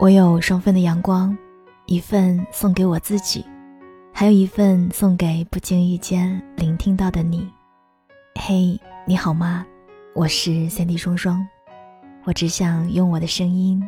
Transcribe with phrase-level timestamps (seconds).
[0.00, 1.36] 我有双份的阳光，
[1.86, 3.44] 一份送给我自己，
[4.12, 7.50] 还有一份送给不经意间聆听到的你。
[8.40, 9.66] 嘿，你好吗？
[10.14, 11.44] 我是三 D 双双，
[12.22, 13.82] 我只想用我的声音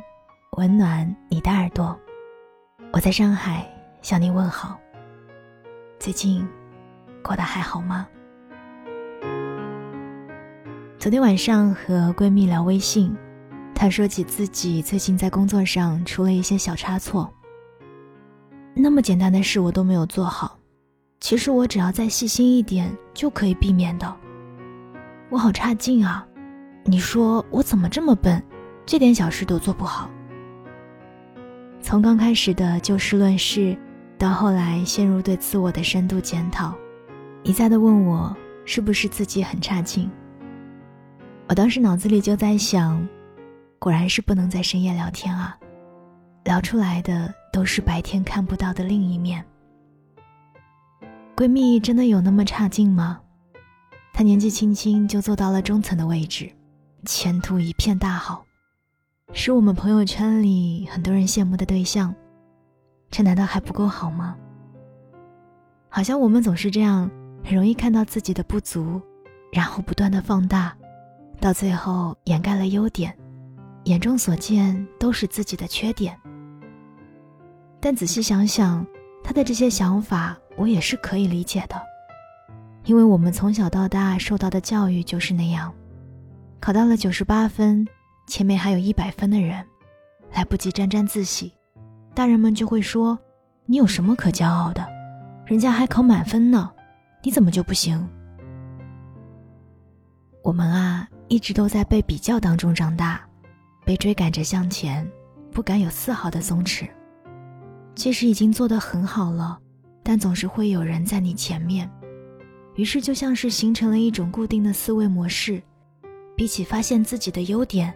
[0.56, 1.96] 温暖你的耳朵。
[2.92, 3.64] 我在上海
[4.02, 4.76] 向你问好，
[6.00, 6.44] 最近
[7.22, 8.08] 过得还好吗？
[10.98, 13.16] 昨天晚上和闺蜜聊微信，
[13.79, 17.30] 他说起自己最近在工作上出了一些小差错。
[18.75, 20.58] 那么简单的事我都没有做好，
[21.21, 24.16] 其实我只要再细心一点就可以避免的。
[25.29, 26.26] 我好差劲啊！
[26.85, 28.43] 你说我怎么这么笨，
[28.86, 30.11] 这点小事都做不好？
[31.82, 33.77] 从刚开始的就事论事，
[34.16, 36.74] 到后来陷入对自我的深度检讨，
[37.42, 40.11] 一再的问我是不是自己很差劲。
[41.48, 43.06] 我当时脑子里就在想，
[43.86, 45.56] 果然是不能在深夜聊天啊，
[46.42, 49.44] 聊出来的都是白天看不到的另一面。
[51.36, 53.20] 闺蜜真的有那么差劲吗？
[54.12, 56.50] 她年纪轻轻就做到了中层的位置，
[57.05, 58.44] 前途一片大好，
[59.33, 62.12] 是我们朋友圈里很多人羡慕的对象。
[63.08, 64.36] 这难道还不够好吗？
[65.88, 67.08] 好像我们总是这样，
[67.44, 69.00] 很容易看到自己的不足，
[69.53, 70.77] 然后不断的放大。
[71.41, 73.16] 到最后掩盖了优点，
[73.86, 76.16] 眼中所见都是自己的缺点。
[77.80, 78.84] 但仔细想想，
[79.22, 81.80] 他的这些想法我也是可以理解的，
[82.84, 85.72] 因为我们从小到大受到的教育就是那样：
[86.58, 87.86] 考到了九十八分，
[88.26, 89.64] 前面还有一百分的人，
[90.32, 91.52] 来不及沾沾自喜，
[92.12, 93.16] 大人们就会说
[93.66, 94.84] ：“你有什么可骄傲的？
[95.44, 96.72] 人家还考满分呢，
[97.22, 98.08] 你怎么就不行？”
[100.42, 101.08] 我们啊。
[101.28, 103.20] 一直都在被比较当中长大，
[103.86, 105.08] 被追赶着向前，
[105.52, 106.88] 不敢有丝毫的松弛。
[107.94, 109.56] 即使已经做得很好了，
[110.02, 111.88] 但总是会有人在你前面，
[112.75, 115.62] 于是就像是形成了一种固定的思维模式。
[116.36, 117.94] 比起发现自己的优点，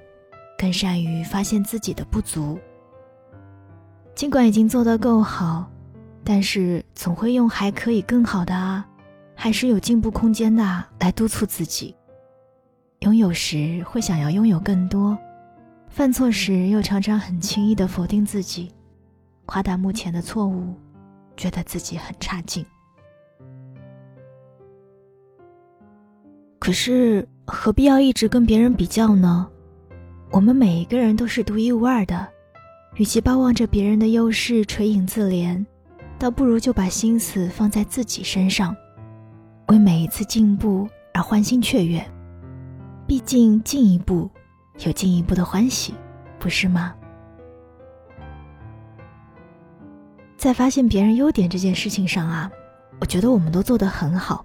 [0.57, 2.59] 更善于发现自己的不足。
[4.15, 5.69] 尽管已经做得够好，
[6.25, 8.87] 但是总会用“还可以更好的啊，
[9.35, 11.95] 还是有进步空间的”来督促自己。
[13.01, 15.19] 拥有时会想要拥有更多，
[15.91, 18.73] 犯错时又常常很轻易的否定自己，
[19.45, 20.73] 夸大目前的错误，
[21.37, 22.65] 觉得自己很差劲。
[26.61, 29.49] 可是何必要一直跟别人比较呢？
[30.31, 32.27] 我们每一个人都是独一无二的，
[32.95, 35.63] 与其巴望着别人的优势垂影自怜，
[36.19, 38.75] 倒不如就把心思放在自己身上，
[39.67, 42.01] 为每一次进步而欢欣雀跃。
[43.09, 44.31] 毕竟进一步，
[44.85, 45.95] 有进一步的欢喜，
[46.39, 46.95] 不是吗？
[50.37, 52.51] 在发现别人优点这件事情上啊，
[52.99, 54.45] 我觉得我们都做得很好。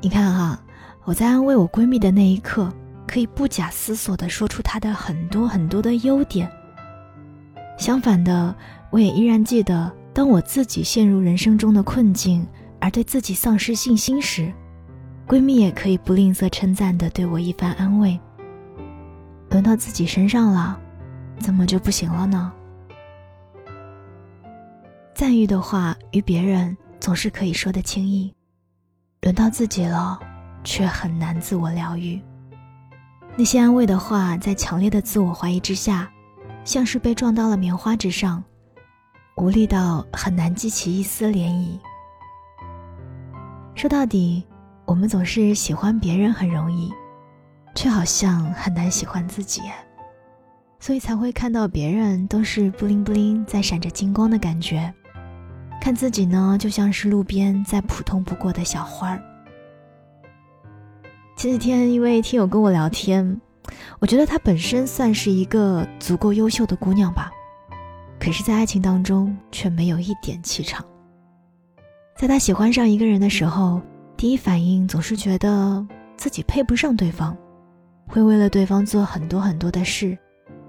[0.00, 0.60] 你看哈，
[1.04, 2.72] 我在安慰我闺蜜的那一刻，
[3.06, 6.50] 可以不假思索的说出她的很多很多的优点。
[7.76, 8.52] 相反的，
[8.90, 12.44] 我也依然记得，当我自己陷入人生中的困境，
[12.80, 14.52] 而对自己丧失信心时。
[15.28, 18.18] 闺蜜也可以不吝啬称赞的对我一番安慰。
[19.50, 20.78] 轮到自己身上了，
[21.38, 22.52] 怎么就不行了呢？
[25.14, 28.32] 赞誉的话与别人总是可以说的轻易，
[29.22, 30.18] 轮到自己了，
[30.62, 32.20] 却很难自我疗愈。
[33.36, 36.10] 那些安慰的话，在强烈的自我怀疑之下，
[36.64, 38.42] 像是被撞到了棉花之上，
[39.36, 41.78] 无力到很难激起一丝涟漪。
[43.74, 44.44] 说到底。
[44.88, 46.90] 我们总是喜欢别人很容易，
[47.78, 49.62] 却好像很难喜欢自己，
[50.80, 54.92] 所以才会看到别人都是布灵布灵在闪着金光的感觉，
[55.80, 59.22] 看自己呢就像是路边再普通不过的小花儿。
[61.36, 63.40] 前几天一位听友跟我聊天，
[64.00, 67.30] 我觉得她本身算是一个足够优秀的姑娘吧，
[68.18, 70.84] 可是，在爱情当中却没有一点气场。
[72.16, 73.80] 在她喜欢上一个人的时候。
[74.16, 75.86] 第一反应总是觉得
[76.16, 77.36] 自己配不上对方，
[78.08, 80.16] 会为了对方做很多很多的事，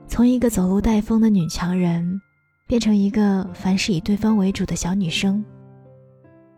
[0.07, 2.21] 从一个走路带风的女强人，
[2.67, 5.43] 变成一个凡事以对方为主的小女生。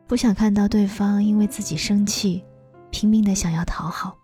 [0.07, 2.43] 不想看到对方因为自己生气，
[2.89, 4.17] 拼命的想要讨好。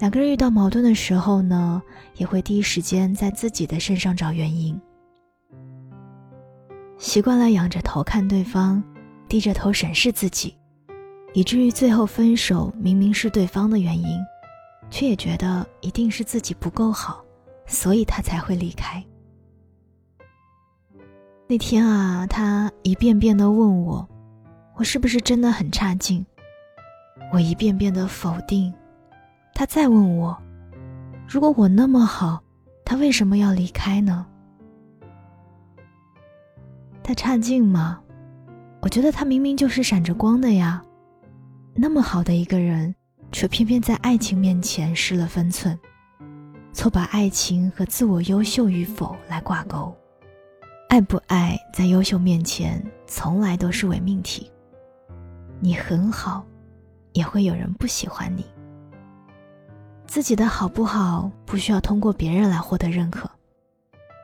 [0.00, 1.80] 两个人遇到矛盾的时候呢，
[2.16, 4.78] 也会第一时间在自己的身上找原因。
[6.98, 8.82] 习惯了仰着头看对方，
[9.28, 10.54] 低着头审视自己。
[11.32, 14.18] 以至于最后分手，明明是对方的原因，
[14.94, 17.20] 却也觉得一定是自己不够好，
[17.66, 19.04] 所以他才会离开。
[21.48, 24.08] 那天啊，他一遍遍的问我，
[24.76, 26.24] 我是不是真的很差劲？
[27.32, 28.72] 我一遍遍的否定。
[29.52, 30.40] 他再问我，
[31.26, 32.40] 如果我那么好，
[32.84, 34.24] 他为什么要离开呢？
[37.02, 38.00] 他差劲吗？
[38.80, 40.80] 我觉得他明明就是闪着光的呀，
[41.74, 42.94] 那么好的一个人，
[43.34, 45.76] 却偏偏在爱情面前失了分寸，
[46.72, 49.92] 错把爱情和自我优秀与否来挂钩。
[50.88, 54.48] 爱不爱，在优秀面前从来都是伪命题。
[55.58, 56.46] 你很好，
[57.12, 58.46] 也会有人不喜欢你。
[60.06, 63.28] 自己的好不好，不需要通过别人来获得认可。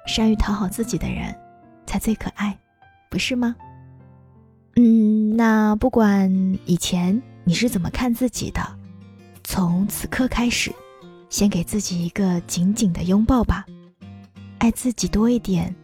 [0.06, 1.36] 善于讨好自己的人，
[1.84, 2.56] 才最可爱，
[3.10, 3.56] 不是吗？
[4.76, 6.30] 嗯，那不管
[6.64, 8.60] 以前你是怎么看自己的，
[9.52, 10.72] 从此刻开始，
[11.28, 13.66] 先给自己一个紧紧的拥抱吧。
[14.58, 15.74] 爱自己多一点。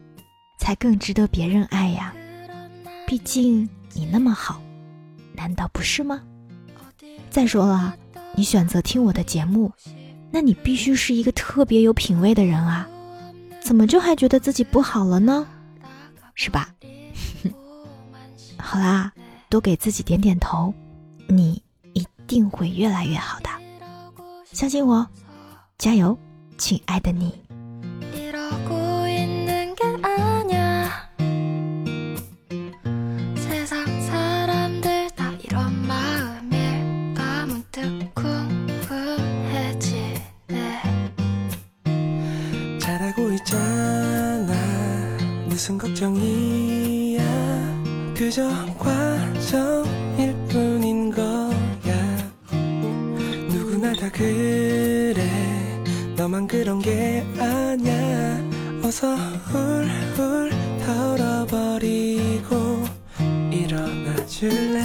[0.56, 2.14] 才更值得别人爱呀！
[3.06, 4.60] 毕竟你那么好，
[5.34, 6.22] 难道不是吗？
[7.28, 7.94] 再说了，
[8.36, 9.70] 你选择听我的节目，
[10.30, 12.88] 那你必须是一个特别有品味的人啊！
[13.60, 15.46] 怎么就还觉得自己不好了呢？
[16.34, 16.72] 是吧？
[18.56, 19.12] 好啦，
[19.50, 20.72] 多给自己点点头，
[21.28, 23.45] 你一定会越来越好的，
[24.55, 25.07] 相信我，
[25.77, 26.17] 加油，
[26.57, 27.41] 亲爱的你。
[45.47, 47.21] 무슨 걱정이야
[48.15, 48.49] 그저
[54.06, 55.24] 다 그래.
[56.16, 58.40] 너만 그런 게 아냐
[58.84, 60.50] 어서 훌훌
[60.86, 62.84] 털어버리고
[63.50, 64.84] 일어나 줄래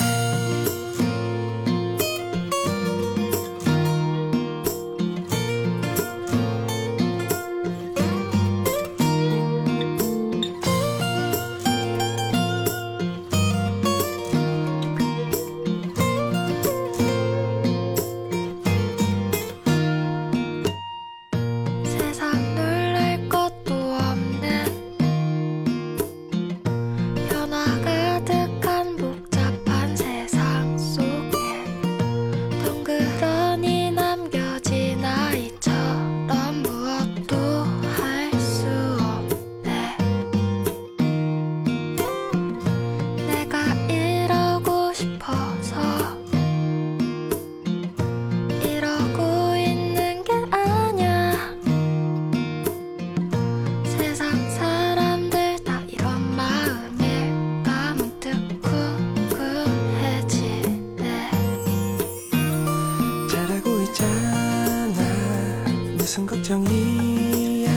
[66.12, 67.72] 무슨 걱정이야.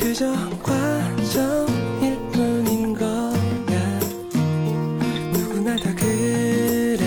[0.00, 0.34] 그저
[0.64, 4.00] 과정일 뿐인 거야.
[5.32, 7.06] 누구나 다 그래.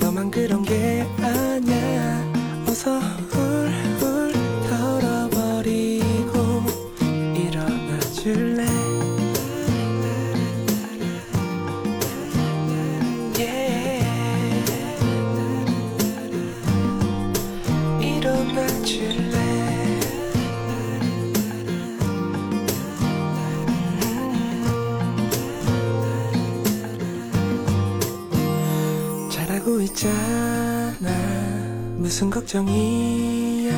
[0.00, 3.95] 너만 그런 게 아냐 어서 훌
[32.06, 33.72] 무슨 걱정이야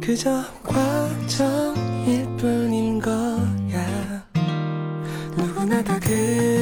[0.00, 4.24] 그저 과정일 뿐인 거야
[5.36, 6.53] 누구나 다 그.